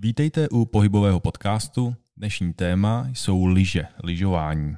[0.00, 1.96] Vítejte u pohybového podcastu.
[2.16, 4.76] Dnešní téma jsou lyže, lyžování.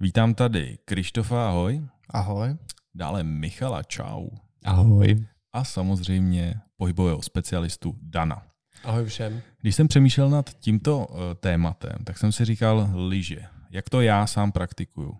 [0.00, 1.82] Vítám tady Krištofa, ahoj.
[2.10, 2.56] Ahoj.
[2.94, 4.28] Dále Michala, čau.
[4.64, 5.26] Ahoj.
[5.52, 8.42] A samozřejmě pohybového specialistu Dana.
[8.84, 9.42] Ahoj všem.
[9.60, 13.40] Když jsem přemýšlel nad tímto eh, tématem, tak jsem si říkal lyže.
[13.70, 15.16] Jak to já sám praktikuju?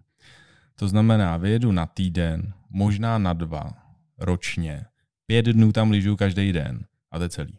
[0.75, 3.75] To znamená, vyjedu na týden, možná na dva,
[4.19, 4.87] ročně.
[5.27, 7.59] Pět dnů tam lyžu každý den a to je celý.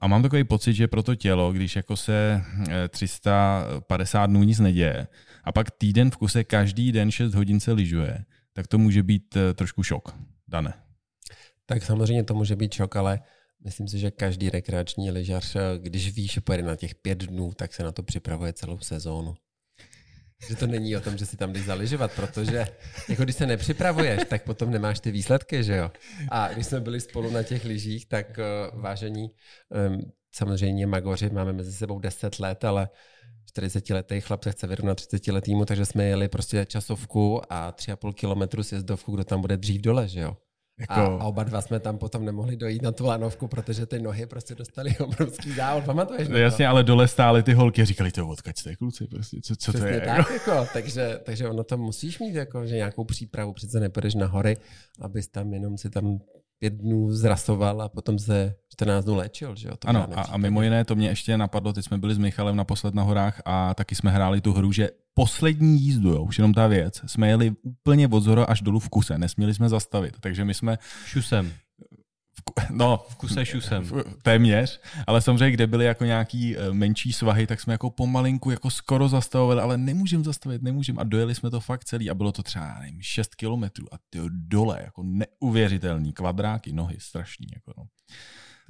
[0.00, 2.42] A, mám takový pocit, že pro to tělo, když jako se
[2.88, 5.06] 350 dnů nic neděje
[5.44, 9.36] a pak týden v kuse každý den 6 hodin se lyžuje, tak to může být
[9.36, 10.16] eh, trošku šok.
[10.48, 10.74] Dane.
[11.66, 13.20] Tak samozřejmě to může být šok, ale
[13.64, 17.52] myslím si, že každý rekreační lyžař, eh, když ví, že pojede na těch pět dnů,
[17.56, 19.34] tak se na to připravuje celou sezónu.
[20.48, 22.66] Že to není o tom, že si tam jdeš zaližovat, protože
[23.08, 25.90] jako když se nepřipravuješ, tak potom nemáš ty výsledky, že jo.
[26.30, 29.30] A když jsme byli spolu na těch lyžích, tak uh, vážení,
[29.88, 32.88] um, samozřejmě magoři máme mezi sebou 10 let, ale
[33.46, 38.12] 40 letý chlap se chce vyrovnat 30 letýmu, takže jsme jeli prostě časovku a 3,5
[38.12, 40.36] kilometru sjezdovku, kdo tam bude dřív dole, že jo.
[40.80, 40.92] Jako...
[40.92, 44.26] A, a oba dva jsme tam potom nemohli dojít na tu lanovku, protože ty nohy
[44.26, 45.84] prostě dostali obrovský závod.
[45.84, 46.28] Pamatuješ?
[46.28, 49.56] No, jasně, ale dole stály ty holky a říkali, to odkaď jste kluci, prostě, co,
[49.56, 50.00] co to je?
[50.00, 54.26] Tak, jako, takže, takže ono to musíš mít, jako, že nějakou přípravu, přece nepůjdeš na
[54.26, 54.56] hory,
[55.00, 56.18] abys tam jenom si tam
[56.58, 59.56] pět dnů zrasoval a potom se 14 dnů léčil.
[59.56, 59.76] Že jo?
[59.76, 62.56] To ano, a, a mimo jiné to mě ještě napadlo, teď jsme byli s Michalem
[62.56, 66.54] naposled na horách a taky jsme hráli tu hru, že poslední jízdu, jo, už jenom
[66.54, 70.44] ta věc, jsme jeli úplně od zhora až dolů v kuse, nesměli jsme zastavit, takže
[70.44, 70.78] my jsme...
[71.06, 71.52] Šusem.
[72.38, 73.90] V, no, v kuse šusem.
[74.22, 78.70] Téměř, ale samozřejmě, kde byly jako nějaký eh, menší svahy, tak jsme jako pomalinku jako
[78.70, 82.42] skoro zastavovali, ale nemůžeme zastavit, nemůžeme a dojeli jsme to fakt celý a bylo to
[82.42, 87.86] třeba, nevím, 6 kilometrů a ty dole, jako neuvěřitelný, kvadráky, nohy, strašný, jako no.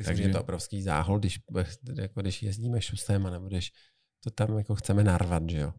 [0.05, 1.41] Takže je to obrovský záhol, když,
[1.99, 3.73] jako když jezdíme šusem a nebudeš
[4.25, 5.73] to tam jako chceme narvat, že jo.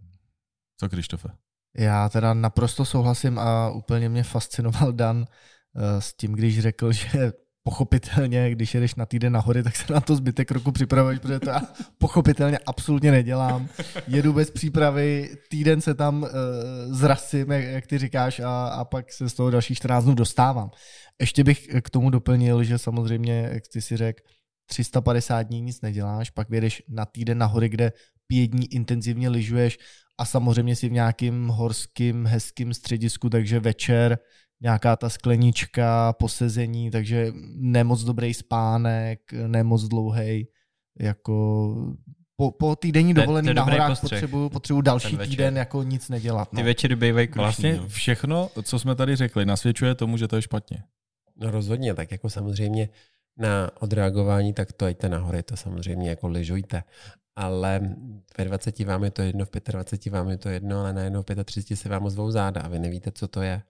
[0.79, 1.29] Co, Krištofe?
[1.77, 5.25] Já teda naprosto souhlasím a úplně mě fascinoval Dan
[5.75, 7.31] eh, s tím, když řekl, že
[7.67, 11.49] pochopitelně, když jedeš na týden nahoře, tak se na to zbytek roku připravuješ, protože to
[11.49, 11.61] já
[11.97, 13.67] pochopitelně absolutně nedělám.
[14.07, 16.29] Jedu bez přípravy, týden se tam uh,
[16.89, 20.71] zrasím, jak, jak ty říkáš, a, a pak se z toho dalších 14 dnů dostávám.
[21.21, 24.23] Ještě bych k tomu doplnil, že samozřejmě, jak ty si řekl,
[24.65, 27.93] 350 dní nic neděláš, pak vědeš na týden nahoře, kde
[28.27, 29.77] pět dní intenzivně lyžuješ
[30.17, 34.19] a samozřejmě si v nějakým horským, hezkým středisku, takže večer
[34.61, 40.47] nějaká ta sklenička, posezení, takže nemoc dobrý spánek, nemoc dlouhý,
[40.99, 41.75] jako
[42.35, 46.53] po, po týdenní dovolený na horách potřebuju, potřebuju další týden jako nic nedělat.
[46.53, 46.57] No.
[46.57, 47.87] Ty večery bývají krušný, Vlastně no.
[47.87, 50.83] všechno, co jsme tady řekli, nasvědčuje tomu, že to je špatně.
[51.35, 52.89] No rozhodně, tak jako samozřejmě
[53.37, 56.83] na odreagování, tak to jděte nahoře, to samozřejmě jako lyžujte.
[57.35, 57.95] Ale
[58.37, 61.43] ve 20 vám je to jedno, v 25 vám je to jedno, ale najednou v
[61.43, 63.61] 35 se vám ozvou záda a vy nevíte, co to je.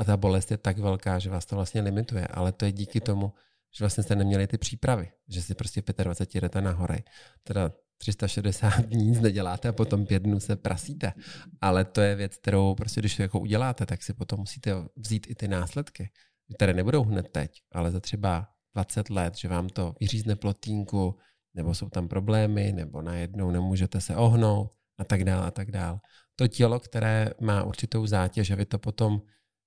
[0.00, 3.00] A ta bolest je tak velká, že vás to vlastně limituje, ale to je díky
[3.00, 3.32] tomu,
[3.76, 7.02] že vlastně jste neměli ty přípravy, že si prostě v 25 jdete nahoře.
[7.44, 11.12] Teda 360 dní nic neděláte a potom pět dnů se prasíte.
[11.60, 15.26] Ale to je věc, kterou prostě když to jako uděláte, tak si potom musíte vzít
[15.30, 16.10] i ty následky,
[16.54, 21.18] které nebudou hned teď, ale za třeba 20 let, že vám to vyřízne plotínku,
[21.54, 26.00] nebo jsou tam problémy, nebo najednou nemůžete se ohnout a tak dále a tak dále.
[26.36, 29.20] To tělo, které má určitou zátěž a vy to potom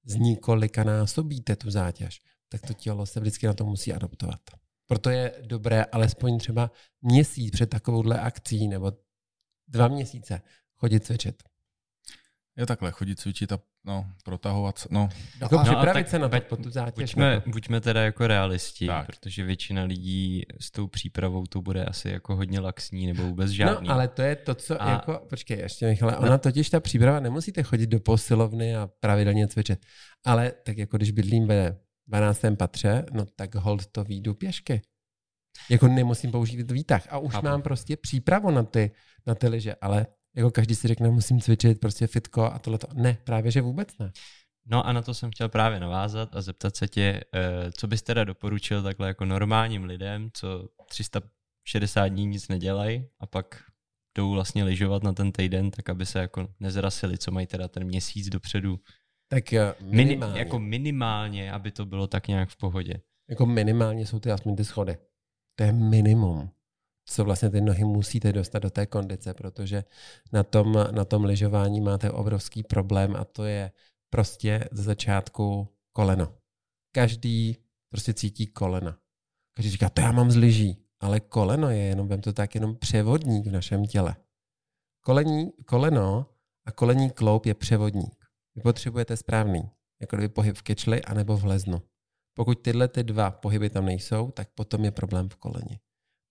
[0.05, 4.39] z několika násobíte tu zátěž, tak to tělo se vždycky na to musí adoptovat.
[4.87, 6.71] Proto je dobré alespoň třeba
[7.01, 8.91] měsíc před takovouhle akcí nebo
[9.67, 10.41] dva měsíce
[10.75, 11.43] chodit cvičit.
[12.57, 15.09] Je takhle, chodit cvičit a no, protahovat, no.
[15.41, 17.15] Jako no, připravit se na to, pod tu zátěž.
[17.15, 19.05] Buďme, buďme teda jako realisti, tak.
[19.05, 23.53] protože většina lidí s tou přípravou to bude asi jako hodně laxní nebo vůbec no,
[23.53, 23.87] žádný.
[23.87, 24.89] No, ale to je to, co a...
[24.89, 29.85] jako, počkej, ještě Michale, ona totiž ta příprava, nemusíte chodit do posilovny a pravidelně cvičit,
[30.25, 31.77] ale tak jako když bydlím ve
[32.07, 32.41] 12.
[32.57, 34.81] patře, no tak hold to výjdu pěšky.
[35.69, 37.45] Jako nemusím používat výtah a už Chápu.
[37.45, 38.91] mám prostě přípravu na ty,
[39.27, 42.79] na ty liže, ale jako každý si řekne, musím cvičit, prostě fitko a tohle.
[42.93, 44.11] Ne, právě že vůbec ne.
[44.65, 48.01] No a na to jsem chtěl právě navázat a zeptat se tě, eh, co bys
[48.01, 53.63] teda doporučil takhle jako normálním lidem, co 360 dní nic nedělají a pak
[54.17, 57.83] jdou vlastně lyžovat na ten týden, tak aby se jako nezrasili, co mají teda ten
[57.83, 58.79] měsíc dopředu.
[59.27, 60.33] Tak eh, minimálně.
[60.33, 63.01] Mini, jako minimálně, aby to bylo tak nějak v pohodě.
[63.29, 64.97] Jako minimálně jsou ty aspoň ty schody.
[65.55, 66.49] To je minimum
[67.05, 69.83] co vlastně ty nohy musíte dostat do té kondice, protože
[70.31, 73.71] na tom, na tom lyžování máte obrovský problém a to je
[74.09, 76.37] prostě ze začátku koleno.
[76.95, 77.57] Každý
[77.89, 78.97] prostě cítí kolena.
[79.55, 80.79] Každý říká, to já mám z lyží.
[80.99, 84.15] ale koleno je jenom, vem to tak, jenom převodník v našem těle.
[85.01, 86.25] Kolení, koleno
[86.65, 88.25] a kolení kloup je převodník.
[88.55, 89.61] Vy potřebujete správný,
[90.01, 91.81] jako kdyby pohyb v kečli anebo v leznu.
[92.33, 95.79] Pokud tyhle ty dva pohyby tam nejsou, tak potom je problém v koleni.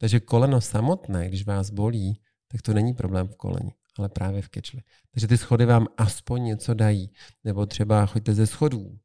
[0.02, 4.48] Takže koleno samotné, když vás bolí, tak to není problém v koleni, ale právě v
[4.48, 4.80] kečli.
[5.10, 7.12] Takže ty schody vám aspoň něco dají.
[7.44, 8.98] Nebo třeba choďte ze schodů,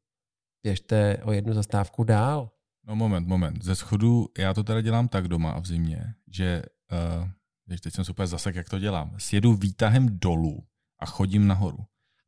[0.62, 2.50] běžte o jednu zastávku dál.
[2.86, 3.64] No moment, moment.
[3.64, 6.62] Ze schodu já to teda dělám tak doma a v zimě, že
[7.72, 9.14] uh, teď jsem super zasek, jak to dělám.
[9.18, 10.66] Sjedu výtahem dolů
[10.98, 11.78] a chodím nahoru.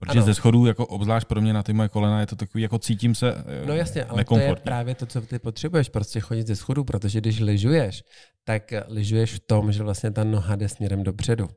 [0.00, 0.26] Protože ano.
[0.26, 3.14] ze schodů, jako obzvlášť pro mě na ty moje kolena, je to takový, jako cítím
[3.14, 6.56] se uh, No jasně, ale to je právě to, co ty potřebuješ, prostě chodit ze
[6.56, 8.02] schodu, protože když lyžuješ,
[8.44, 11.48] tak lyžuješ v tom, že vlastně ta noha jde směrem dopředu.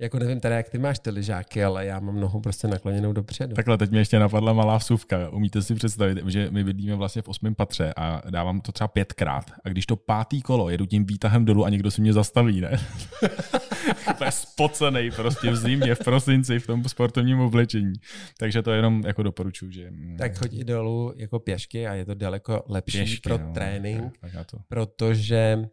[0.00, 3.54] Jako nevím teda, jak ty máš ty lyžáky, ale já mám nohu prostě nakloněnou dopředu.
[3.54, 5.28] Takhle, teď mě ještě napadla malá vsuvka.
[5.28, 9.50] Umíte si představit, že my bydlíme vlastně v osmém patře a dávám to třeba pětkrát.
[9.64, 12.70] A když to pátý kolo jedu tím výtahem dolů a někdo si mě zastaví, ne?
[14.18, 17.92] to je spocený prostě v zimě, v prosinci, v tom sportovním oblečení.
[18.38, 19.90] Takže to jenom jako doporučuji, že...
[19.90, 24.18] Mm, tak chodí dolů jako pěšky a je to daleko lepší pěšky, pro no, trénink,
[24.46, 24.58] to.
[24.68, 25.68] protože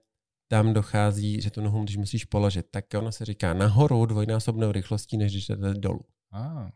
[0.47, 5.17] tam dochází, že tu nohu, když musíš položit, tak ono se říká nahoru dvojnásobnou rychlostí,
[5.17, 6.01] než když jdete dolů.
[6.31, 6.69] Ah,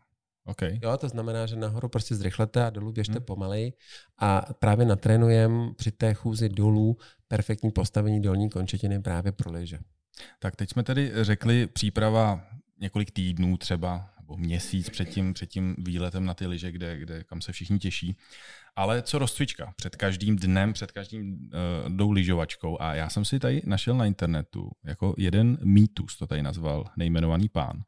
[0.44, 0.78] okay.
[0.82, 3.24] Jo, to znamená, že nahoru prostě zrychlete a dolů běžte hmm.
[3.24, 3.72] pomalej
[4.18, 6.96] a právě natrénujem při té chůzi dolů
[7.28, 9.78] perfektní postavení dolní končetiny právě pro lyže.
[10.38, 12.46] Tak teď jsme tedy řekli příprava
[12.80, 17.24] několik týdnů třeba, nebo měsíc před tím, před tím výletem na ty lyže, kde, kde,
[17.24, 18.16] kam se všichni těší.
[18.76, 19.72] Ale co rozcvička?
[19.76, 22.80] Před každým dnem, před každým uh, jdou lyžovačkou.
[22.80, 27.48] A já jsem si tady našel na internetu jako jeden mýtus, to tady nazval nejmenovaný
[27.48, 27.82] pán.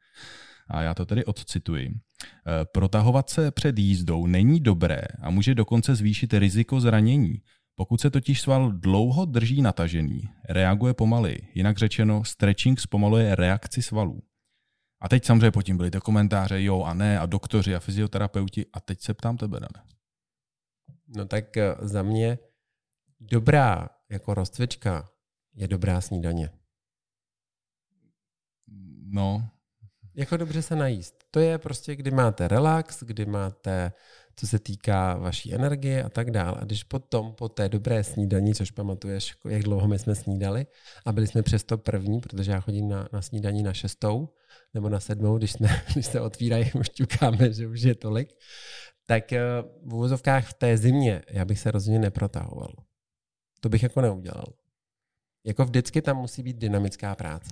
[0.69, 1.91] A já to tedy odcituji.
[1.91, 7.43] Eh, protahovat se před jízdou není dobré a může dokonce zvýšit riziko zranění.
[7.79, 11.39] Pokud se totiž sval dlouho drží natažený, reaguje pomaly.
[11.55, 14.23] Jinak řečeno, stretching zpomaluje reakci svalů.
[15.01, 18.67] A teď samozřejmě po tím byly ty komentáře, jo a ne, a doktoři a fyzioterapeuti.
[18.73, 19.87] A teď se ptám tebe, Dane.
[21.07, 22.39] No tak eh, za mě
[23.21, 25.09] dobrá jako rozcvička
[25.55, 26.51] je dobrá snídaně.
[29.07, 29.51] No.
[30.15, 31.25] Jako dobře se najíst.
[31.31, 33.93] To je prostě, kdy máte relax, kdy máte,
[34.37, 36.59] co se týká vaší energie a tak dále.
[36.61, 40.67] A když potom po té dobré snídaní, což pamatuješ, jako jak dlouho my jsme snídali,
[41.07, 44.29] a byli jsme přesto první, protože já chodím na, na snídaní na šestou
[44.75, 48.29] nebo na sedmou, když, jsme, když se otvírají, už ťukáme, že už je tolik,
[49.07, 49.41] tak eh,
[49.85, 52.73] v úvozovkách v té zimě já bych se rozhodně neprotahoval.
[53.61, 54.47] To bych jako neudělal.
[55.47, 57.51] Jako vždycky tam musí být dynamická práce.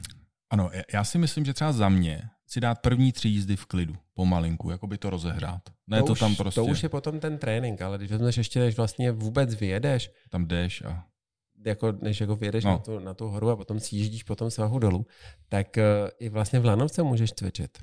[0.50, 2.22] Ano, já si myslím, že třeba za mě
[2.55, 5.62] si dát první tři jízdy v klidu, pomalinku, jako by to rozehrát.
[5.87, 6.61] Ne to, to už, tam prostě...
[6.61, 10.11] To už je potom ten trénink, ale když vezmeš ještě, než vlastně vůbec vyjedeš...
[10.31, 11.05] Tam jdeš a...
[11.67, 12.71] Jako, než jako vyjedeš no.
[12.71, 15.06] na, tu, na tu horu a potom si jíždíš potom svahu dolů,
[15.49, 17.79] tak uh, i vlastně v lanovce můžeš cvičit.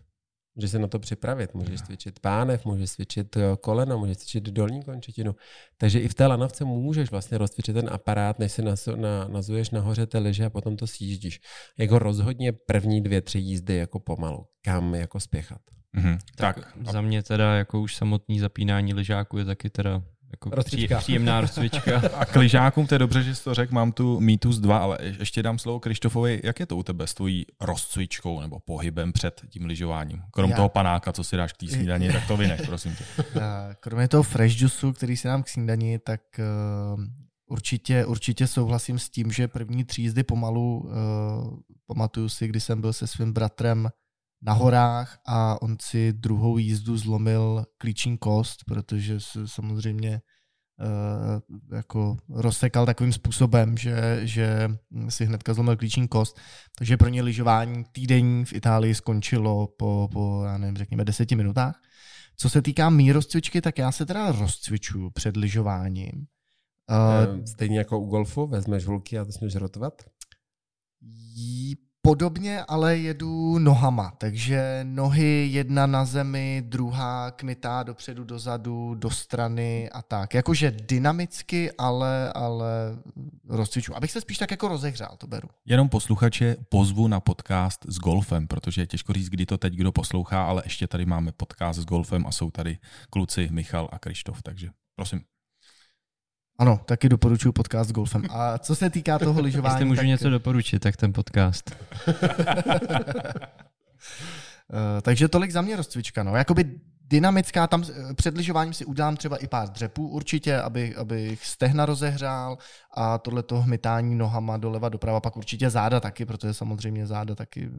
[0.56, 4.84] Můžeš se na to připravit, můžeš cvičit pánev, můžeš cvičit eh, koleno, můžeš cvičit dolní
[4.84, 5.36] končetinu.
[5.78, 9.70] Takže i v té lanovce můžeš vlastně rozcvičit ten aparát, než si nasu, na, nazuješ
[9.70, 11.40] nahoře té liže a potom to sjíždíš.
[11.78, 14.46] Jako rozhodně první dvě, tři jízdy jako pomalu.
[14.62, 15.62] Kam jako spěchat.
[15.98, 16.18] Mm-hmm.
[16.36, 20.98] Tak, tak za mě teda jako už samotný zapínání lyžáku je taky teda jako rozcvička.
[20.98, 22.02] příjemná rozcvička.
[22.18, 24.98] A k lyžákům, to je dobře, že jsi to řekl, mám tu Mýtus 2, ale
[25.02, 26.42] ještě dám slovo Krištofovi.
[26.44, 30.22] Jak je to u tebe s tvojí rozcvičkou nebo pohybem před tím lyžováním?
[30.32, 30.56] Krom Já...
[30.56, 33.04] toho panáka, co si dáš k té snídani, tak to vynech, prosím tě.
[33.80, 36.22] Kromě toho fresh juice, který si dám k snídani, tak
[36.96, 37.04] uh,
[37.48, 40.92] určitě, určitě souhlasím s tím, že první tři jízdy pomalu, uh,
[41.88, 43.90] pamatuju si, kdy jsem byl se svým bratrem
[44.42, 50.22] na horách a on si druhou jízdu zlomil klíčím kost, protože se samozřejmě
[50.80, 54.70] uh, jako rozsekal takovým způsobem, že, že
[55.10, 56.40] si hnedka zlomil klíčím kost.
[56.78, 61.82] Takže pro ně lyžování týdenní v Itálii skončilo po, po já nevím, řekněme deseti minutách.
[62.38, 66.26] Co se týká mý rozcvičky, tak já se teda rozcvičuju před lyžováním.
[66.90, 69.94] Uh, Stejně jako u golfu, vezmeš hulky a začneš rotovat?
[72.04, 79.90] Podobně ale jedu nohama, takže nohy jedna na zemi, druhá kmitá dopředu, dozadu, do strany
[79.90, 80.34] a tak.
[80.34, 82.98] Jakože dynamicky, ale, ale
[83.50, 83.96] rozcviču.
[83.96, 85.48] Abych se spíš tak jako rozehřál, to beru.
[85.66, 89.92] Jenom posluchače pozvu na podcast s golfem, protože je těžko říct, kdy to teď kdo
[89.92, 92.78] poslouchá, ale ještě tady máme podcast s golfem a jsou tady
[93.10, 95.22] kluci Michal a Krištof, takže prosím.
[96.62, 98.24] Ano, taky doporučuji podcast s golfem.
[98.30, 99.74] A co se týká toho lyžování...
[99.76, 100.08] Jestli můžu tak...
[100.08, 101.76] něco doporučit, tak ten podcast.
[102.08, 102.14] uh,
[105.02, 106.24] takže tolik za mě rozcvička.
[106.24, 106.36] No.
[106.36, 111.46] Jakoby dynamická, tam eh, před lyžováním si udělám třeba i pár dřepů určitě, aby, abych
[111.46, 112.58] stehna rozehřál
[112.98, 117.70] a tohle to hmytání nohama doleva doprava, pak určitě záda taky, protože samozřejmě záda taky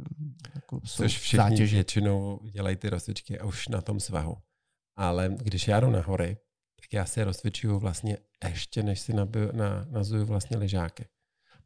[0.55, 1.77] jako jsou Což všichni zátěži.
[1.77, 4.37] většinou dělají ty rozcvičky a už na tom svahu.
[4.97, 6.52] Ale když já jdu na hory, tak
[6.93, 11.07] já si rozcvičuju vlastně ještě, než si nabiju, na, nazuju vlastně ležáky.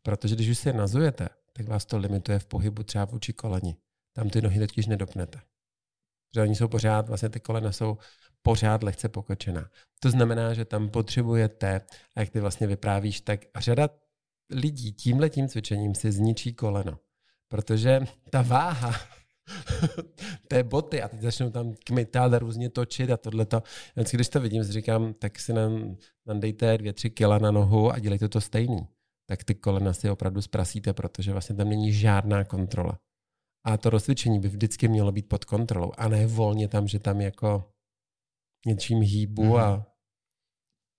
[0.02, 3.76] Protože když už si je nazujete, tak vás to limituje v pohybu třeba vůči koleni.
[4.12, 5.40] Tam ty nohy totiž nedopnete.
[6.30, 7.99] Protože oni jsou pořád, vlastně ty kolena jsou
[8.42, 9.71] pořád lehce pokočená.
[10.00, 11.80] To znamená, že tam potřebujete,
[12.14, 13.88] a jak ty vlastně vyprávíš, tak řada
[14.50, 16.99] lidí tímhle tím cvičením si zničí koleno.
[17.49, 18.92] Protože ta váha
[20.48, 23.62] té boty a teď začnou tam kmitát a různě točit a tohleto.
[23.96, 27.50] Vždycky, když to vidím, si říkám, tak si nám, nám dejte dvě, tři kila na
[27.50, 28.88] nohu a dělejte to stejný.
[29.28, 32.98] Tak ty kolena si opravdu zprasíte, protože vlastně tam není žádná kontrola.
[33.64, 37.20] A to rozcvičení by vždycky mělo být pod kontrolou a ne volně tam, že tam
[37.20, 37.70] jako
[38.66, 39.56] něčím hýbu mm.
[39.56, 39.86] a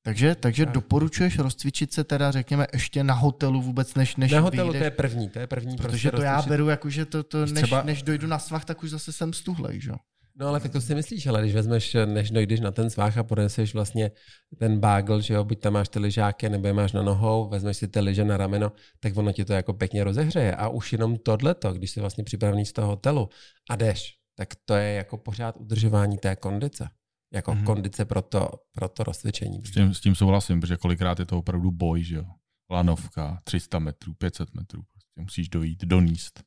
[0.08, 0.74] takže, takže tak.
[0.74, 4.84] doporučuješ rozcvičit se teda, řekněme, ještě na hotelu vůbec, než než Na hotelu vyjdeš, to
[4.84, 5.76] je první, to je první.
[5.78, 7.84] Protože prostě to já beru jako, že to, to než, třeba...
[7.84, 9.92] než dojdu na svah, tak už zase jsem stuhlej, že
[10.40, 13.24] No ale tak to si myslíš, ale když vezmeš, než dojdeš na ten svách a
[13.24, 14.12] poneseš vlastně
[14.60, 17.78] ten bagel, že jo, buď tam máš ty lyžáky, nebo je máš na nohou, vezmeš
[17.78, 20.56] si ty lyže na rameno, tak ono ti to jako pěkně rozehřeje.
[20.56, 23.30] A už jenom tohleto, když jsi vlastně připravený z toho hotelu
[23.70, 26.90] a jdeš, tak to je jako pořád udržování té kondice.
[27.34, 27.64] Jako mm-hmm.
[27.64, 29.62] kondice pro to, pro to rozcvičení.
[29.66, 32.26] S tím, s tím souhlasím, protože kolikrát je to opravdu boj, že jo.
[32.72, 36.44] Lanovka, 300 metrů, 500 metrů, prostě musíš dojít, doníst.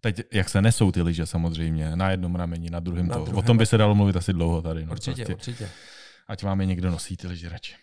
[0.00, 3.14] Teď, jak se nesou ty lyže samozřejmě, na jednom rameni, na druhém to.
[3.14, 3.36] Druhém.
[3.36, 4.86] O tom by se dalo mluvit asi dlouho tady.
[4.86, 5.70] No, určitě, prostě, určitě.
[6.28, 7.74] Ať vám je někdo nosí ty lyže radši.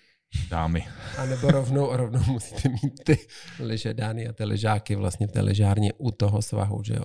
[0.49, 0.87] Dámy.
[1.17, 3.17] A nebo rovnou, rovnou musíte mít ty
[3.59, 7.03] lyže dány a ty lyžáky vlastně v té lyžárně u toho svahu, že jo.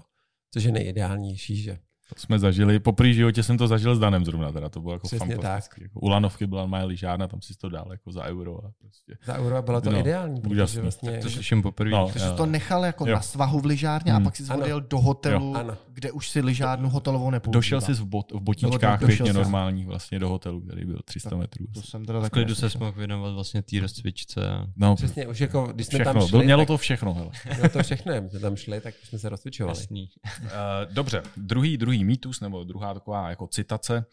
[0.54, 1.78] Což je nejideálnější, že
[2.14, 4.92] to jsme zažili, po první životě jsem to zažil s Danem zrovna, teda to bylo
[4.92, 5.82] jako Přesně fantastický.
[5.82, 8.64] Jako u Lanovky byla moje lyžárna, tam si to dal jako za euro.
[8.64, 9.16] A prostě.
[9.24, 10.82] Za euro a bylo to no, ideální, úžasný.
[10.82, 11.10] vlastně...
[11.10, 11.90] Tak to slyším poprvé.
[11.90, 13.14] No, Takže to nechal jako jo.
[13.14, 14.22] na svahu v lyžárně hmm.
[14.22, 15.76] a pak si odjel do hotelu, jo.
[15.88, 17.58] kde už si lyžárnu hotelovou nepoužíval.
[17.58, 21.38] Došel jsi v, bot, v botičkách pěkně normálních vlastně do hotelu, který byl 300 tak,
[21.38, 21.66] metrů.
[21.74, 24.40] To jsem teda v klidu se mohl věnovat vlastně té rozcvičce.
[24.76, 27.14] No, Přesně, už jako, když jsme všechno, tam šli, mělo to všechno.
[27.14, 27.30] Hele.
[27.54, 29.78] Mělo to všechno, jsme tam šli, tak jsme se rozcvičovali.
[30.90, 34.06] Dobře, druhý, druhý mýtus, nebo druhá taková jako citace.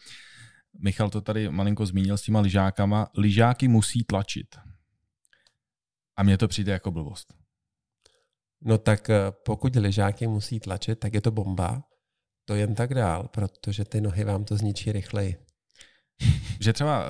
[0.79, 3.07] Michal to tady malinko zmínil s těma lyžákama.
[3.17, 4.55] Lyžáky musí tlačit.
[6.17, 7.33] A mně to přijde jako blbost.
[8.61, 11.83] No tak eh, pokud lyžáky musí tlačit, tak je to bomba.
[12.45, 15.35] To jen tak dál, protože ty nohy vám to zničí rychleji.
[16.59, 17.09] že třeba uh,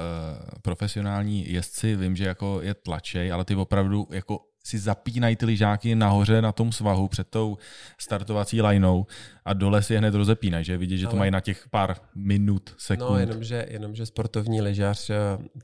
[0.62, 5.96] profesionální jezdci, vím, že jako je tlačej, ale ty opravdu jako si zapínají ty lyžáky
[5.96, 7.58] nahoře na tom svahu před tou
[8.00, 9.06] startovací lineou
[9.46, 12.76] a dole si je hned rozepínají, že vidíš, že to mají na těch pár minut,
[12.78, 13.10] sekund.
[13.10, 15.16] No, jenomže, jenomže sportovní lyžař, eh,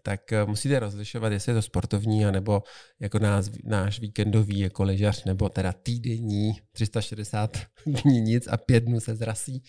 [0.03, 2.63] tak eh, musíte rozlišovat, jestli je to sportovní, anebo
[2.99, 8.99] jako náš, náš víkendový jako lyžař, nebo teda týdenní, 360 dní nic a pět dnů
[8.99, 9.63] se zrasí,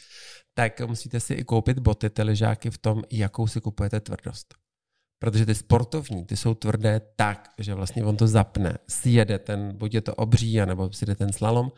[0.55, 4.62] tak musíte si i koupit boty, ty lyžáky v tom, jakou si kupujete tvrdost.
[5.23, 9.95] Protože ty sportovní, ty jsou tvrdé tak, že vlastně on to zapne, sjede ten, buď
[9.95, 11.73] je to obří, anebo jde ten slalom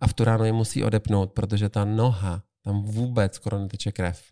[0.00, 4.22] a v tu ráno je musí odepnout, protože ta noha, tam vůbec skoro neteče krev.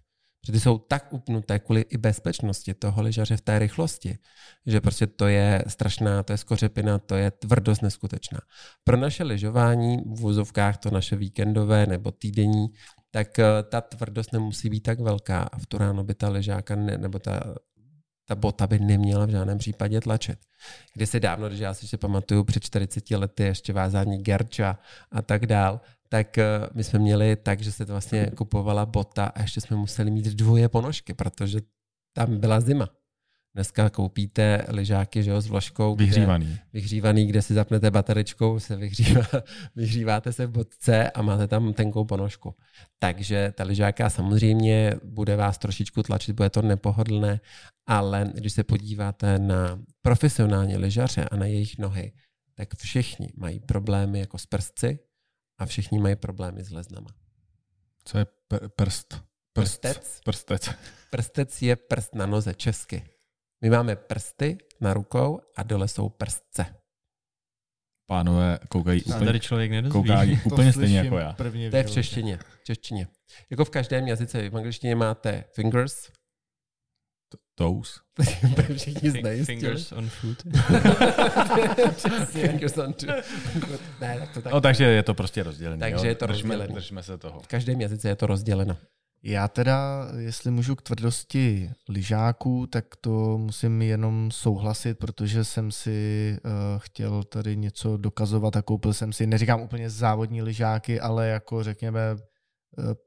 [0.40, 4.18] Protože ty jsou tak upnuté kvůli i bezpečnosti toho lyžaře v té rychlosti,
[4.66, 8.40] že prostě to je strašná, to je skořepina, to je tvrdost neskutečná.
[8.84, 12.66] Pro naše lyžování v vůzovkách, to naše víkendové nebo týdenní,
[13.10, 16.76] tak eh, ta tvrdost nemusí být tak velká a v tu ráno by ta ležáka
[16.76, 17.54] ne, nebo ta
[18.28, 20.38] ta bota by neměla v žádném případě tlačit.
[20.94, 24.78] Když se dávno, když já si ještě pamatuju před 40 lety ještě vázání Gerča
[25.12, 26.44] a tak dál, tak eh,
[26.74, 30.26] my jsme měli tak, že se to vlastně kupovala bota a ještě jsme museli mít
[30.26, 31.60] dvoje ponožky, protože
[32.12, 32.88] tam byla zima.
[33.58, 35.96] Dneska koupíte lyžáky že jo, s vložkou.
[35.96, 36.46] Vyhřívaný.
[36.46, 39.22] Kde, vyhřívaný, kde si zapnete bateričkou, se vyhřívá,
[39.76, 42.54] vyhříváte se v bodce a máte tam tenkou ponožku.
[42.98, 47.40] Takže ta lyžáka samozřejmě bude vás trošičku tlačit, bude to nepohodlné,
[47.86, 52.12] ale když se podíváte na profesionální lyžaře a na jejich nohy,
[52.54, 54.98] tak všichni mají problémy jako s prstci
[55.58, 57.10] a všichni mají problémy s leznama.
[58.04, 59.22] Co je pr- prst?
[59.52, 59.80] Prst.
[59.80, 60.20] Prstec.
[60.24, 60.70] Prstec.
[61.10, 63.02] Prstec je prst na noze česky.
[63.60, 66.66] My máme prsty na rukou a dole jsou prstce.
[68.06, 69.92] Pánové koukají úplně, tady člověk nedozví.
[69.92, 71.32] koukají úplně stejně jako já.
[71.70, 72.38] To je v češtině.
[72.60, 73.08] V češtině.
[73.50, 74.50] Jako v každém jazyce.
[74.50, 76.10] V angličtině máte fingers.
[77.54, 78.00] Toes.
[78.76, 79.44] Všichni znají.
[79.44, 80.42] Fingers on food.
[82.26, 83.04] fingers on food.
[84.00, 84.52] ne, tak to tak.
[84.52, 85.80] No, takže je to prostě rozdělené.
[85.80, 86.10] Takže jo?
[86.10, 86.74] je to rozdělené.
[86.74, 87.40] Držme se toho.
[87.40, 88.76] V každém jazyce je to rozděleno.
[89.22, 96.36] Já teda, jestli můžu k tvrdosti lyžáků, tak to musím jenom souhlasit, protože jsem si
[96.44, 101.62] uh, chtěl tady něco dokazovat a koupil jsem si, neříkám úplně závodní lyžáky, ale jako
[101.62, 102.18] řekněme uh,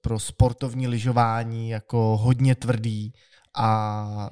[0.01, 3.13] pro sportovní lyžování jako hodně tvrdý
[3.57, 4.29] a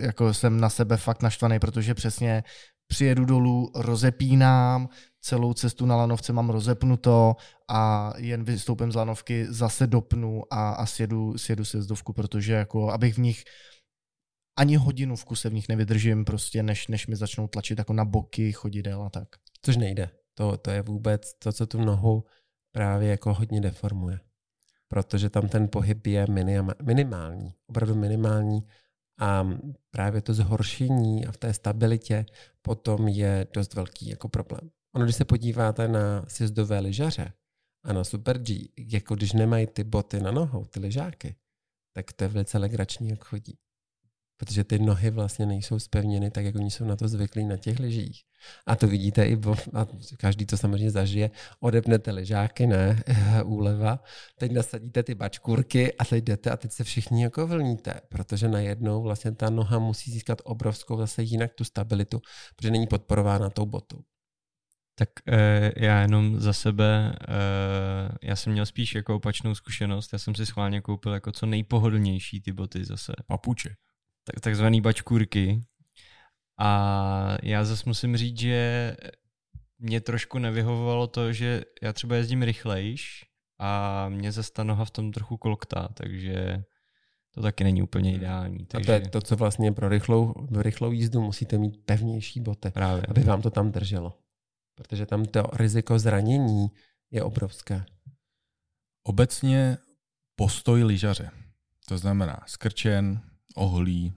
[0.00, 2.42] jako jsem na sebe fakt naštvaný, protože přesně
[2.86, 4.88] přijedu dolů, rozepínám,
[5.20, 7.36] celou cestu na lanovce mám rozepnuto
[7.68, 13.14] a jen vystoupím z lanovky, zase dopnu a, a sjedu, sjedu sezdovku, protože jako, abych
[13.14, 13.44] v nich
[14.56, 18.04] ani hodinu v kuse v nich nevydržím, prostě než, než mi začnou tlačit jako na
[18.04, 19.28] boky, chodidel a tak.
[19.62, 20.10] Což nejde.
[20.34, 22.24] To, to je vůbec to, co tu nohu
[22.72, 24.20] právě jako hodně deformuje.
[24.88, 26.26] Protože tam ten pohyb je
[26.82, 28.60] minimální, opravdu minimální
[29.22, 29.48] a
[29.90, 32.26] právě to zhoršení a v té stabilitě
[32.62, 34.70] potom je dost velký jako problém.
[34.94, 37.32] Ono, když se podíváte na sjezdové lyžaře
[37.84, 41.36] a na Super G, jako když nemají ty boty na nohou, ty lyžáky,
[41.96, 43.58] tak to je velice legrační, jak chodí.
[44.42, 47.78] Protože ty nohy vlastně nejsou spevněny tak, jak oni jsou na to zvyklí na těch
[47.78, 48.22] lyžích.
[48.66, 49.38] A to vidíte i,
[49.74, 51.30] a každý to samozřejmě zažije,
[51.60, 53.02] odepnete lyžáky, ne,
[53.44, 54.04] úleva,
[54.38, 59.02] teď nasadíte ty bačkurky a teď jdete a teď se všichni jako vlníte, protože najednou
[59.02, 62.20] vlastně ta noha musí získat obrovskou zase jinak tu stabilitu,
[62.56, 63.98] protože není podporována tou botou.
[64.94, 70.18] Tak e, já jenom za sebe, e, já jsem měl spíš jako opačnou zkušenost, já
[70.18, 73.12] jsem si schválně koupil jako co nejpohodlnější ty boty zase.
[73.26, 73.74] Papuče.
[74.24, 75.60] Tak, takzvaný bačkůrky.
[76.58, 78.96] A já zase musím říct, že
[79.78, 83.24] mě trošku nevyhovovalo to, že já třeba jezdím rychlejš
[83.58, 86.64] a mě zase ta noha v tom trochu kolktá, takže
[87.34, 88.18] to taky není úplně hmm.
[88.18, 88.66] ideální.
[88.66, 88.94] Takže...
[88.94, 93.02] A to je to, co vlastně pro rychlou, rychlou jízdu musíte mít pevnější boty, Právě.
[93.08, 94.22] aby vám to tam drželo
[94.74, 96.70] protože tam to riziko zranění
[97.10, 97.84] je obrovské.
[99.02, 99.78] Obecně
[100.36, 101.30] postoj lyžaře.
[101.88, 103.20] To znamená skrčen,
[103.54, 104.12] ohlí,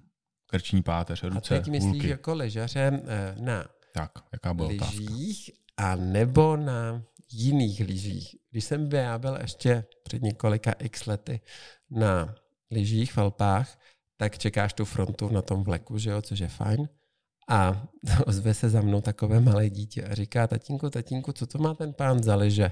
[0.47, 2.09] krční páteř, ruce, A teď myslíš hulky.
[2.09, 8.35] jako lyžaře eh, na tak, jaká byla lyžích a nebo na jiných lyžích.
[8.51, 11.41] Když jsem byl, já byl ještě před několika x lety
[11.89, 12.35] na
[12.71, 13.79] lyžích v Alpách,
[14.17, 16.89] tak čekáš tu frontu na tom vleku, že jo, což je fajn.
[17.49, 17.87] A
[18.25, 21.93] ozve se za mnou takové malé dítě a říká, tatínku, tatínku, co to má ten
[21.93, 22.71] pán za liže?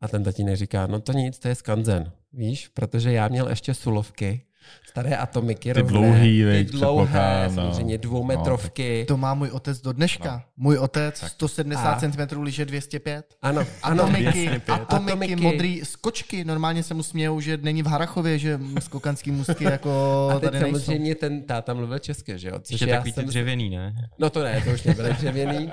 [0.00, 3.74] A ten tatínek říká, no to nic, to je skanzen, víš, protože já měl ještě
[3.74, 4.46] sulovky
[4.88, 7.54] staré atomiky ty rovné, dlouhý, ty dlouhé, no.
[7.54, 9.00] samozřejmě dvoumetrovky.
[9.00, 10.32] No, to má můj otec do dneška.
[10.32, 10.42] No.
[10.56, 11.30] Můj otec tak.
[11.30, 12.00] 170 a...
[12.00, 13.34] cm, liže 205.
[13.42, 14.62] Ano, atomiky, 205.
[14.68, 16.44] atomiky, atomiky, modrý skočky.
[16.44, 20.60] Normálně se mu smějou, že není v Harachově, že skokanský můstky jako a teď tady
[20.60, 21.20] samozřejmě nejsou.
[21.20, 22.58] ten táta mluvil česky, že jo?
[22.58, 23.26] Což Ještě takový jsem...
[23.26, 23.94] dřevěný, ne?
[24.18, 25.70] No to ne, to už nebyly dřevěný,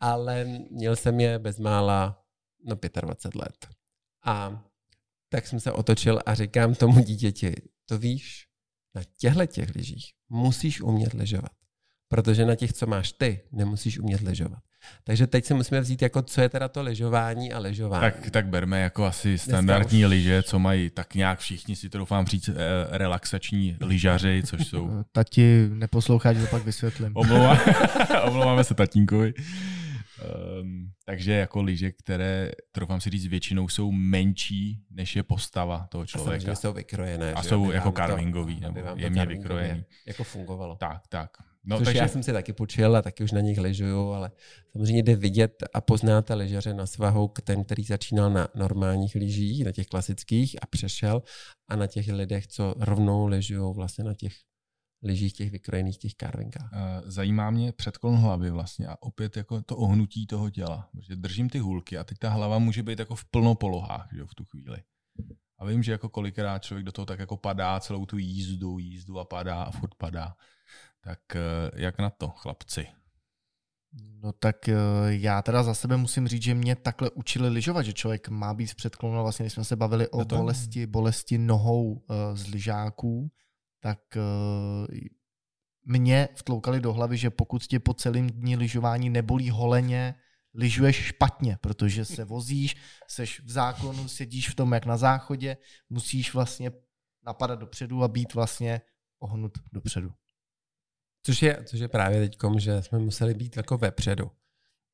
[0.00, 2.18] ale měl jsem je bezmála
[2.66, 3.68] no 25 let.
[4.26, 4.62] A
[5.28, 7.54] tak jsem se otočil a říkám tomu dítěti,
[7.86, 8.46] to víš,
[8.94, 11.52] na těchto těch lyžích musíš umět lyžovat.
[12.08, 14.58] Protože na těch, co máš ty, nemusíš umět lyžovat.
[15.04, 18.00] Takže teď si musíme vzít, jako, co je teda to lyžování a lyžování.
[18.00, 20.10] Tak, tak berme jako asi standardní už...
[20.10, 22.54] lyže, co mají tak nějak všichni si to doufám říct eh,
[22.90, 25.04] relaxační lyžaři, což jsou...
[25.12, 27.12] Tati, neposloucháš, to pak vysvětlím.
[27.14, 27.58] Omlouvá,
[28.24, 29.34] omlouváme se tatínkovi.
[30.60, 36.06] Um, takže jako lyže, které, troufám si říct, většinou jsou menší, než je postava toho
[36.06, 36.52] člověka.
[36.52, 37.34] A jsou vykrojené.
[37.34, 39.84] A jsou jako carvingový, nebo jemně vykrojený.
[40.06, 40.76] Jako fungovalo.
[40.76, 41.30] Tak, tak.
[41.66, 41.98] No, Což takže...
[41.98, 44.30] já jsem si taky počil a taky už na nich lyžuju, ale
[44.72, 49.72] samozřejmě jde vidět a poznáte lyžaře na svahou, ten, který začínal na normálních lyžích, na
[49.72, 51.22] těch klasických a přešel
[51.68, 54.32] a na těch lidech, co rovnou lyžují vlastně na těch
[55.04, 56.70] lyžích těch vykrojených těch carvinkách.
[56.72, 60.88] Eh, zajímá mě předklon hlavy vlastně a opět jako to ohnutí toho těla.
[60.92, 64.26] Protože držím ty hůlky a teď ta hlava může být jako v plnopolohách že jo,
[64.26, 64.82] v tu chvíli.
[65.58, 69.18] A vím, že jako kolikrát člověk do toho tak jako padá celou tu jízdu, jízdu
[69.18, 70.36] a padá a furt padá.
[71.00, 71.40] Tak eh,
[71.74, 72.86] jak na to, chlapci?
[74.22, 74.74] No tak eh,
[75.08, 78.74] já teda za sebe musím říct, že mě takhle učili lyžovat, že člověk má být
[78.74, 79.22] předklonou.
[79.22, 83.30] Vlastně když jsme se bavili o bolesti, bolesti nohou z lyžáků,
[83.84, 84.94] tak uh,
[85.84, 90.14] mě vtloukali do hlavy, že pokud tě po celém dní lyžování nebolí holeně,
[90.54, 92.76] lyžuješ špatně, protože se vozíš,
[93.08, 95.56] seš v zákonu, sedíš v tom jak na záchodě,
[95.90, 96.70] musíš vlastně
[97.26, 98.80] napadat dopředu a být vlastně
[99.18, 100.12] ohnut dopředu.
[101.22, 104.30] Což je, což je právě teď, že jsme museli být jako vepředu.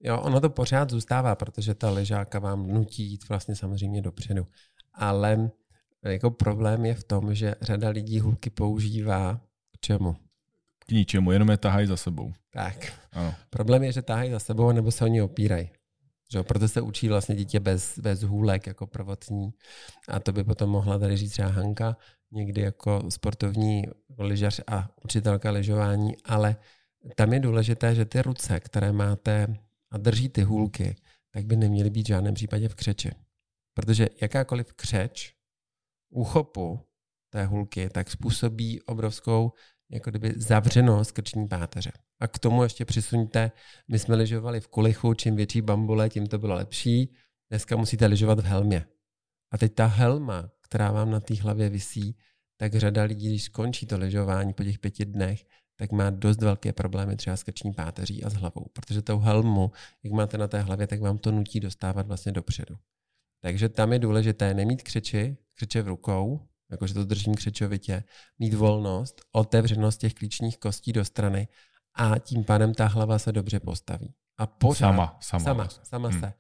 [0.01, 4.47] Jo, ono to pořád zůstává, protože ta ležáka vám nutí jít vlastně samozřejmě dopředu.
[4.93, 5.51] Ale
[6.03, 9.41] jako problém je v tom, že řada lidí hulky používá
[9.73, 10.17] k čemu?
[10.79, 12.33] K ničemu, jenom je tahají za sebou.
[12.51, 12.93] Tak.
[13.13, 13.35] Ano.
[13.51, 15.71] Problém je, že tahají za sebou, nebo se oni opírají.
[16.33, 16.43] Že?
[16.43, 19.55] Proto se učí vlastně dítě bez, bez hůlek jako prvotní.
[20.09, 21.97] A to by potom mohla tady říct třeba Hanka,
[22.33, 23.85] někdy jako sportovní
[24.19, 26.57] lyžař a učitelka lyžování, ale
[27.15, 29.47] tam je důležité, že ty ruce, které máte
[29.91, 30.97] a drží ty hůlky,
[31.31, 33.11] tak by neměly být v žádném případě v křeči.
[33.75, 35.35] Protože jakákoliv křeč
[36.11, 36.81] úchopu
[37.33, 39.53] té hůlky tak způsobí obrovskou
[39.91, 41.93] jako kdyby zavřenost krční páteře.
[42.21, 43.53] A k tomu ještě přisuňte,
[43.89, 47.15] my jsme lyžovali v kulichu, čím větší bambule, tím to bylo lepší.
[47.51, 48.87] Dneska musíte lyžovat v helmě.
[49.53, 52.17] A teď ta helma, která vám na té hlavě visí,
[52.57, 55.45] tak řada lidí, když skončí to lyžování po těch pěti dnech,
[55.77, 59.71] tak má dost velké problémy třeba s krční páteří a s hlavou, protože tou helmu,
[60.03, 62.77] jak máte na té hlavě, tak vám to nutí dostávat vlastně dopředu.
[63.41, 68.05] Takže tam je důležité nemít křeči, křeče v rukou, jakože to držím křečovitě,
[68.39, 71.49] mít volnost, otevřenost těch klíčních kostí do strany
[71.95, 74.15] a tím pádem ta hlava se dobře postaví.
[74.39, 75.45] A pořád, Sama, sama.
[75.45, 75.85] sama, vlastně.
[75.85, 76.21] sama Hmm.
[76.21, 76.33] se.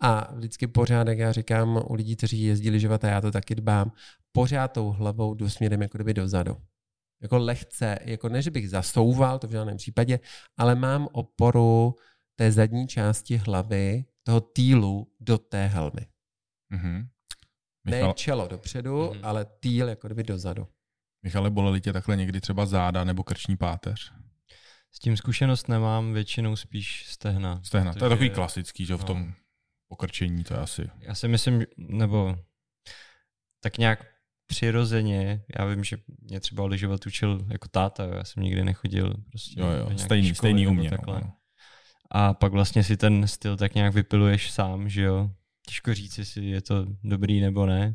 [0.00, 3.54] A vždycky pořád, jak já říkám u lidí, kteří jezdí lyžovat, a já to taky
[3.54, 3.92] dbám,
[4.32, 6.56] pořád tou hlavou jdu směrem jako kdyby dozadu.
[7.22, 10.20] Jako lehce, jako ne, že bych zasouval, to v žádném případě,
[10.56, 11.94] ale mám oporu
[12.36, 16.06] té zadní části hlavy, toho týlu do té helmy.
[16.70, 17.08] Mhm.
[17.84, 19.24] Ne Michal, čelo dopředu, Mhm.
[19.24, 20.68] ale týl jako kdyby dozadu.
[21.22, 24.12] Michale, bolely tě takhle někdy třeba záda nebo krční páteř?
[24.92, 27.60] S tím zkušenost nemám, většinou spíš stehna.
[27.64, 27.92] Stehna.
[27.92, 29.06] To je protože takový klasický, že v no.
[29.06, 29.32] tom
[29.88, 30.90] pokrčení to je asi.
[31.00, 32.36] Já si myslím, nebo
[33.60, 34.06] tak nějak
[34.46, 39.14] přirozeně, já vím, že mě třeba lyžovat učil jako táta, jo, já jsem nikdy nechodil
[39.30, 40.90] prostě Jo, jo, stejný, školy stejný u mě.
[40.90, 41.20] takhle.
[41.24, 41.32] No.
[42.10, 45.30] A pak vlastně si ten styl tak nějak vypiluješ sám, že jo.
[45.68, 47.94] Těžko říct, jestli je to dobrý nebo ne.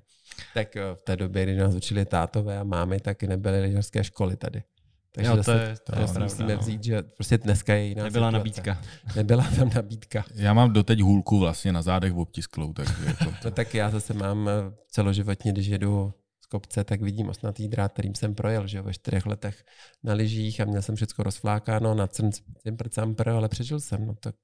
[0.54, 4.38] Tak eh, v té době, kdy nás učili tátové a mámy, tak nebyly lyžařské školy
[4.38, 4.64] tady.
[5.12, 6.60] Takže jo, to zase je, to to je si pravda, musíme no.
[6.60, 8.38] vzít, že prostě dneska je jiná Nebyla situace.
[8.38, 8.82] nabídka.
[9.16, 10.26] Nebyla tam nabídka.
[10.36, 14.50] Já mám doteď hůlku vlastně na zádech obtisklou, takže jako, No tak já zase mám
[14.50, 18.84] eh, celoživotně, když jedu z kopce, tak vidím osnatý drát, kterým jsem projel, že jo,
[18.84, 19.64] ve čtyřech letech
[20.04, 24.16] na lyžích a měl jsem všechno rozflákáno na crn, cimpr, campr, ale přežil jsem, no
[24.20, 24.36] tak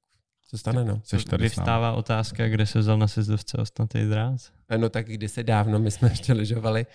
[0.50, 1.02] co stane, no.
[1.04, 1.44] seš tady.
[1.44, 4.38] Vyvstává otázka, kde se vzal na sezdovce ostnatý drát?
[4.70, 6.86] Eh, No tak kdysi dávno my jsme ještě lyžovali,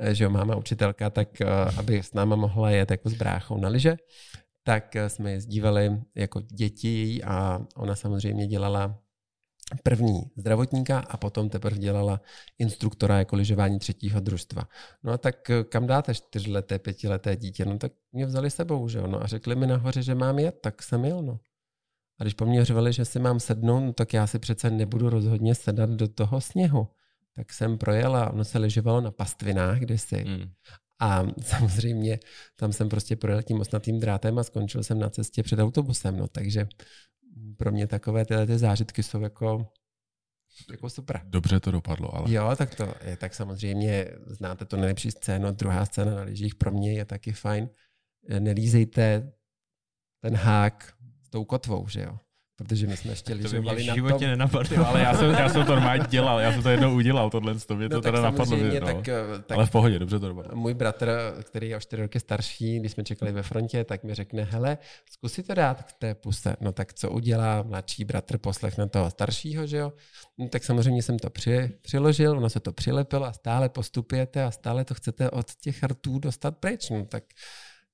[0.00, 1.46] eh, že jo, máma učitelka, tak eh,
[1.76, 3.96] aby s náma mohla jet jako s bráchou na lyže,
[4.64, 8.98] tak jsme jezdívali jako děti její a ona samozřejmě dělala
[9.82, 12.20] první zdravotníka a potom teprve dělala
[12.58, 14.62] instruktora jako lyžování třetího družstva.
[15.02, 17.64] No a tak kam dáte čtyřleté, pětileté dítě?
[17.64, 19.06] No tak mě vzali sebou, že jo?
[19.06, 21.38] No a řekli mi nahoře, že mám jet, tak jsem jel, no.
[22.20, 25.10] A když po mně řvali, že si mám sednout, no tak já si přece nebudu
[25.10, 26.88] rozhodně sedat do toho sněhu.
[27.32, 30.16] Tak jsem projel a ono se lyžovalo na pastvinách kdysi.
[30.16, 30.50] Hmm.
[31.00, 32.18] A samozřejmě
[32.56, 36.16] tam jsem prostě projel tím osnatým drátem a skončil jsem na cestě před autobusem.
[36.16, 36.68] No, takže
[37.56, 39.66] pro mě takové tyhle ty zážitky jsou jako,
[40.70, 41.20] jako super.
[41.24, 45.84] Dobře to dopadlo, ale Jo, tak to je tak samozřejmě, znáte to nejlepší scénu, druhá
[45.84, 47.68] scéna na lyžích pro mě je taky fajn.
[48.38, 49.32] Nelízejte
[50.22, 50.99] ten hák
[51.30, 52.18] tou kotvou, že jo?
[52.56, 54.28] Protože my jsme ještě To mě lyžovali na životě tom.
[54.28, 54.76] nenapadlo.
[54.76, 57.54] Jo, ale já jsem, já jsem to normálně dělal, já jsem to jednou udělal, tohle
[57.54, 58.46] to mě to No, tak teda napadlo.
[58.46, 58.86] samozřejmě, no.
[58.86, 59.14] tak, eh,
[59.46, 60.56] tak ale v pohodě, dobře to dopadlo.
[60.56, 61.10] Můj bratr,
[61.42, 64.78] který je o čtyři roky starší, když jsme čekali ve frontě, tak mi řekne, hele,
[65.12, 66.56] zkus si to dát k té puse.
[66.60, 69.92] No tak co udělá mladší bratr, poslechne toho staršího, že jo?
[70.38, 74.50] No, tak samozřejmě jsem to při, přiložil, ono se to přilepilo a stále postupujete a
[74.50, 76.90] stále to chcete od těch rtů dostat pryč.
[76.90, 77.24] No tak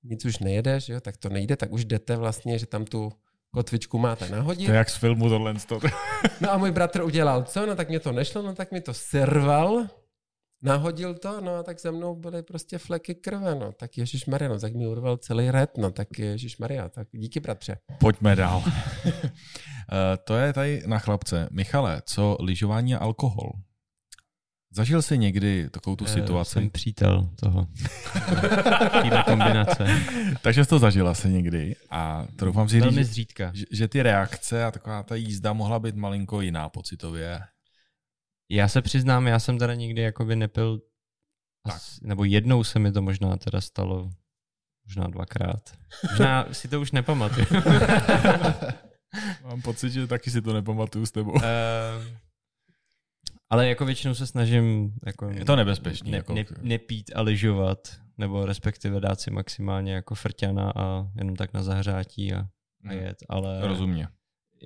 [0.05, 1.01] nic už nejede, že jo?
[1.01, 3.13] Tak to nejde, tak už jdete vlastně, že tam tu
[3.57, 4.67] kotvičku máte nahodit.
[4.67, 5.55] To je jak z filmu tohle.
[5.67, 5.81] To.
[6.41, 7.67] No a můj bratr udělal co?
[7.67, 9.87] No tak mě to nešlo, no tak mi to serval,
[10.63, 14.49] nahodil to, no a tak za mnou byly prostě fleky krve, no tak Ježíš Maria,
[14.51, 17.79] no tak mi urval celý red, no tak Ježíš Maria, tak díky bratře.
[17.99, 18.63] Pojďme dál.
[19.93, 21.49] Eh, to je tady na chlapce.
[21.51, 23.51] Michale, co lyžování a alkohol?
[24.77, 26.51] Zažil jsi někdy takovou tu Eh, situaci?
[26.53, 27.67] Jsem přítel toho.
[29.03, 29.87] Týhle kombinace.
[30.43, 33.51] Takže jsi to zažil asi někdy a to doufám si Velmi říct, zřídka.
[33.55, 37.41] že, že ty reakce a taková ta jízda mohla být malinko jiná pocitově.
[38.51, 40.81] Já se přiznám, já jsem teda nikdy jakoby nepil,
[41.67, 41.75] Tak.
[41.75, 44.11] as, nebo jednou se mi to možná teda stalo,
[44.87, 45.71] možná dvakrát.
[46.11, 47.47] Možná si to už nepamatuju.
[49.45, 51.35] Mám pocit, že taky si to nepamatuju s tebou.
[51.37, 52.17] Ehm,
[53.51, 57.79] ale jako většinou se snažím jako Je to nebezpečný, Ne, jako- ne, nepít a lyžovat,
[58.19, 62.47] nebo respektive dát si maximálně jako frťana a jenom tak na zahřátí a,
[62.89, 64.09] a jet, ale Rozumně.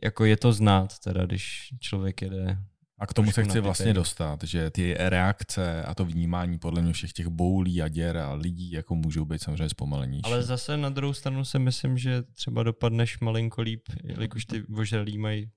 [0.03, 2.59] jako je to znát teda, když člověk jede.
[2.99, 6.93] A k tomu se chci vlastně dostat, že ty reakce a to vnímání podle mě
[6.93, 10.23] všech těch boulí a děr a lidí jako můžou být samozřejmě zpomalenější.
[10.25, 15.19] Ale zase na druhou stranu si myslím, že třeba dopadneš malinko líp, jelikož ty vožralí
[15.19, 15.51] mají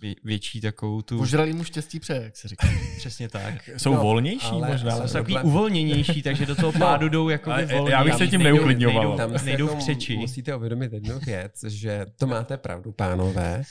[0.00, 1.18] vě, větší takovou tu...
[1.18, 2.66] Požrali mu štěstí pře, jak se říká.
[2.96, 3.70] Přesně tak.
[3.76, 4.92] Jsou No, volnější ale- možná?
[4.94, 7.92] ale- Jsou takový problém- uvolněnější, takže do toho pádu jdou jako Ale volně.
[7.92, 9.02] já bych se tím neuklidňoval.
[9.02, 10.16] nejdou- Tam si Nejdou v jako křeči.
[10.16, 13.62] Musíte uvědomit jednu věc, že to máte pravdu, pánové.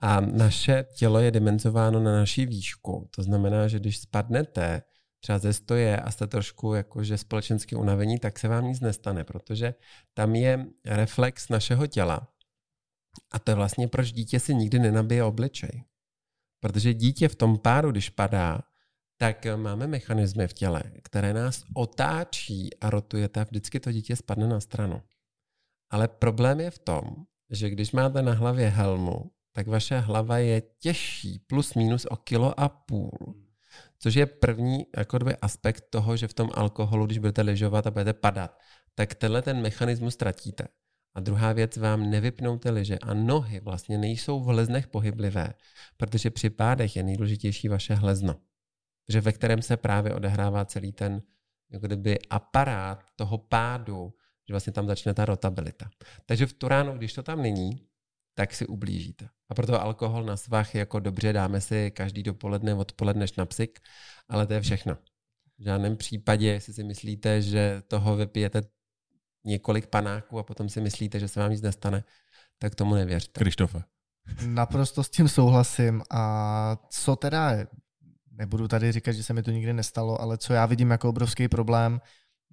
[0.00, 3.08] A naše tělo je dimenzováno na naší výšku.
[3.16, 4.82] To znamená, že když spadnete
[5.20, 9.74] třeba ze stoje a jste trošku jakože společensky unavení, tak se vám nic nestane, protože
[10.14, 12.28] tam je reflex našeho těla.
[13.30, 15.84] A to je vlastně, proč dítě si nikdy nenabije obličej.
[16.60, 18.60] Protože dítě v tom páru, když padá,
[19.16, 24.48] tak máme mechanismy v těle, které nás otáčí a rotujete a vždycky to dítě spadne
[24.48, 25.02] na stranu.
[25.90, 27.04] Ale problém je v tom,
[27.50, 32.60] že když máte na hlavě helmu, tak vaše hlava je těžší plus minus o kilo
[32.60, 33.34] a půl.
[33.98, 37.90] Což je první jako kdyby aspekt toho, že v tom alkoholu, když budete lyžovat a
[37.90, 38.58] budete padat,
[38.94, 40.68] tak tenhle ten mechanismus ztratíte.
[41.14, 45.54] A druhá věc, vám nevypnou ty lyže a nohy vlastně nejsou v hleznech pohyblivé,
[45.96, 48.36] protože při pádech je nejdůležitější vaše hlezno,
[49.08, 51.22] že ve kterém se právě odehrává celý ten
[51.70, 54.14] jako kdyby aparát toho pádu,
[54.48, 55.90] že vlastně tam začne ta rotabilita.
[56.26, 57.86] Takže v tu ráno, když to tam není,
[58.34, 59.28] tak si ublížíte.
[59.48, 63.80] A proto alkohol na svách jako dobře, dáme si každý dopoledne, odpoledne šnapsik,
[64.28, 64.94] ale to je všechno.
[65.58, 68.62] V žádném případě, jestli si myslíte, že toho vypijete
[69.44, 72.04] několik panáků a potom si myslíte, že se vám nic nestane,
[72.58, 73.38] tak tomu nevěřte.
[73.38, 73.82] Krištofe.
[74.46, 76.02] Naprosto s tím souhlasím.
[76.10, 77.66] A co teda, je-
[78.30, 81.48] nebudu tady říkat, že se mi to nikdy nestalo, ale co já vidím jako obrovský
[81.48, 82.00] problém,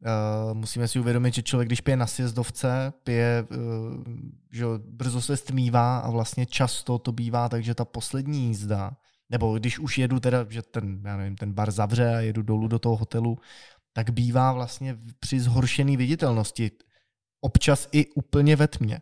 [0.05, 4.03] Uh, musíme si uvědomit, že člověk, když pije na sjezdovce, pije, uh,
[4.51, 8.97] že jo, brzo se stmívá a vlastně často to bývá tak, že ta poslední jízda,
[9.29, 12.67] nebo když už jedu teda, že ten, já nevím, ten bar zavře a jedu dolů
[12.67, 13.37] do toho hotelu,
[13.93, 16.71] tak bývá vlastně při zhoršené viditelnosti
[17.41, 19.01] občas i úplně ve tmě.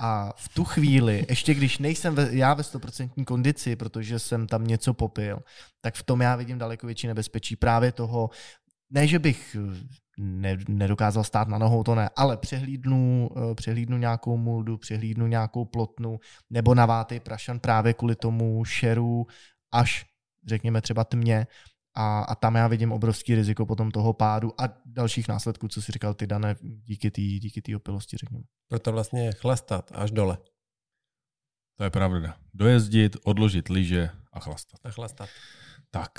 [0.00, 4.66] A v tu chvíli, ještě když nejsem ve, já ve 100% kondici, protože jsem tam
[4.66, 5.38] něco popil,
[5.80, 8.30] tak v tom já vidím daleko větší nebezpečí právě toho,
[8.90, 9.56] ne, že bych
[10.18, 15.64] ne, nedokázal stát na nohou, to ne, ale přehlídnu, eh, přehlídnu nějakou muldu, přehlídnu nějakou
[15.64, 19.26] plotnu, nebo navátej prašan právě kvůli tomu šeru
[19.72, 20.06] až,
[20.46, 21.46] řekněme třeba tmě,
[21.96, 25.92] a, a tam já vidím obrovský riziko potom toho pádu a dalších následků, co si
[25.92, 28.44] říkal ty, Dané, díky té díky tý opilosti, řekněme.
[28.68, 30.38] Proto vlastně chlastat až dole.
[31.76, 32.36] To je pravda.
[32.54, 34.80] Dojezdit, odložit lyže a chlastat.
[34.84, 35.28] A chlastat.
[35.90, 36.10] Tak,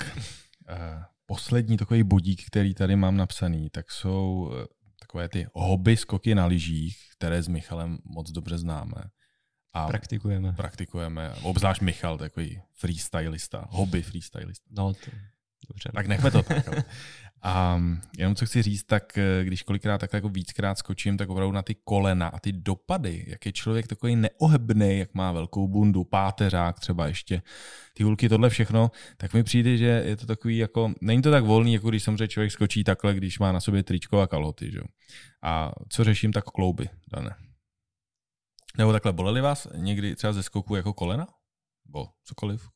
[0.68, 4.66] eh, poslední takový bodík, který tady mám napsaný, tak jsou eh,
[5.00, 9.02] takové ty hobby skoky na lyžích, které s Michalem moc dobře známe.
[9.72, 10.52] A Praktikujeme.
[10.52, 14.64] praktikujeme, obzvlášť Michal, takový freestylista, hobby freestylista.
[14.70, 15.10] No, to,
[15.68, 15.90] dobře.
[15.94, 16.68] Tak nechme to tak.
[16.68, 16.84] ale.
[17.42, 17.80] A
[18.18, 21.62] jenom co chci říct, tak eh, když kolikrát tak jako víckrát skočím, tak opravdu na
[21.62, 26.80] ty kolena a ty dopady, jak je člověk takový neohebný, jak má velkou bundu, páteřák
[26.80, 27.42] třeba ještě,
[27.94, 31.44] ty hulky, tohle všechno, tak mi přijde, že je to takový jako, není to tak
[31.44, 34.78] volný, jako když samozřejmě člověk skočí takhle, když má na sobě tričko a kalhoty, že?
[34.78, 34.84] jo.
[35.42, 37.34] A co řeším, tak klouby, dané.
[38.78, 41.26] Nebo takhle, boleli vás někdy třeba ze skoku jako kolena?
[41.86, 42.68] Bo cokoliv?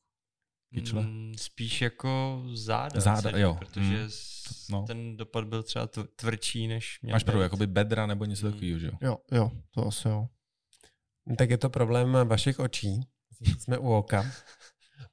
[0.73, 1.01] Kyčle?
[1.01, 2.99] Mm, spíš jako záda.
[2.99, 3.55] Záda, celý, jo.
[3.59, 4.09] Protože Mm.
[4.69, 4.83] No.
[4.87, 8.51] ten dopad byl třeba tv- tvrdší, než měl Máš pravdu, jakoby bedra nebo něco Mm.
[8.53, 8.93] takového, že jo?
[9.01, 10.27] Jo, jo, to asi jo.
[11.37, 13.01] Tak je to problém vašich očí.
[13.59, 14.25] Jsme u oka.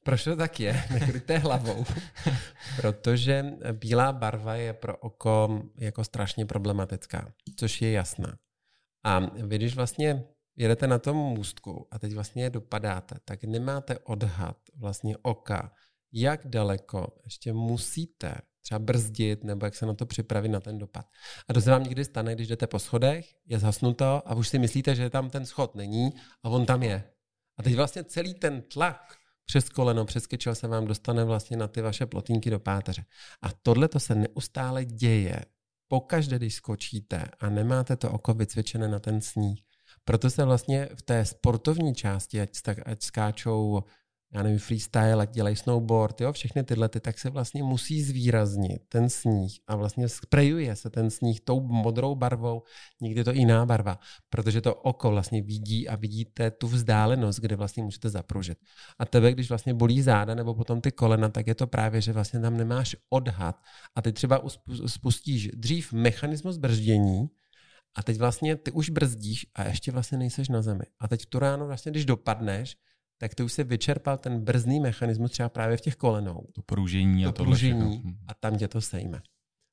[0.04, 0.84] Proč to tak je?
[0.92, 1.84] Nekryté hlavou.
[2.76, 8.36] Protože bílá barva je pro oko jako strašně problematická, což je jasná.
[9.04, 10.24] A vy, když vlastně
[10.60, 15.72] jedete na tom můstku a teď vlastně dopadáte, tak nemáte odhad vlastně oka,
[16.12, 21.06] jak daleko ještě musíte třeba brzdit nebo jak se na to připravit na ten dopad.
[21.48, 24.58] A to se vám někdy stane, když jdete po schodech, je zhasnuto a už si
[24.58, 27.04] myslíte, že tam ten schod není a on tam je.
[27.58, 31.68] A teď vlastně celý ten tlak přes koleno, přes kyčel se vám dostane vlastně na
[31.68, 33.04] ty vaše plotínky do páteře.
[33.42, 35.40] A tohle to se neustále děje.
[35.88, 39.69] Pokaždé, když skočíte a nemáte to oko vycvičené na ten sníh.
[40.10, 42.50] Proto se vlastně v té sportovní části, ať,
[42.84, 43.82] ať skáčou
[44.32, 48.82] já nevím, freestyle, ať dělají snowboard, jo, všechny tyhle, ty, tak se vlastně musí zvýraznit
[48.88, 52.62] ten sníh a vlastně sprejuje se ten sníh tou modrou barvou,
[53.00, 53.98] někdy to jiná barva,
[54.30, 58.58] protože to oko vlastně vidí a vidíte tu vzdálenost, kde vlastně můžete zapružit.
[58.98, 62.12] A tebe, když vlastně bolí záda nebo potom ty kolena, tak je to právě, že
[62.12, 63.62] vlastně tam nemáš odhad
[63.94, 64.42] a ty třeba
[64.86, 67.28] spustíš dřív mechanismus brždění,
[67.94, 70.84] a teď vlastně ty už brzdíš a ještě vlastně nejseš na zemi.
[71.00, 72.76] A teď v tu ráno vlastně, když dopadneš,
[73.18, 76.46] tak ty už se vyčerpal ten brzdný mechanismus třeba právě v těch kolenou.
[76.54, 78.16] To pružení a To pružení Hm.
[78.28, 79.22] a tam tě to sejme.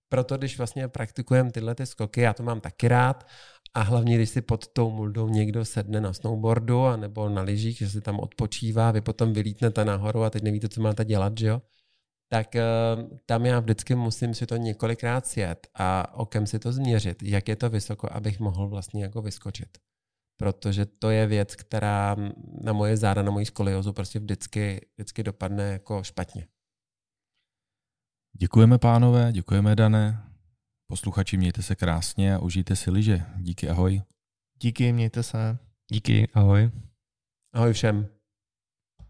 [0.10, 3.28] Proto, když vlastně praktikujeme tyhle ty skoky, já to mám taky rád,
[3.74, 7.78] A hlavně, když si pod tou muldou někdo sedne na snowboardu a nebo na lyžích,
[7.78, 11.48] že si tam odpočívá, vy potom vylítnete nahoru a teď nevíte, co máte dělat, že
[11.48, 11.62] jo?
[12.32, 12.64] Tak eh,
[13.26, 17.56] tam já vždycky musím si to několikrát sjet a okem si to změřit, jak je
[17.56, 19.78] to vysoko, abych mohl vlastně jako vyskočit.
[20.40, 22.16] Protože to je věc, která
[22.62, 26.48] na moje záda, na moji skoliozu prostě vždycky, vždycky dopadne jako špatně.
[28.38, 30.24] Děkujeme pánové, děkujeme Dané.
[30.88, 33.26] Posluchači, mějte se krásně a užijte si liže.
[33.38, 34.02] Díky, ahoj.
[34.62, 35.58] Díky, mějte se.
[35.92, 36.72] Díky, ahoj.
[37.54, 38.17] Ahoj všem.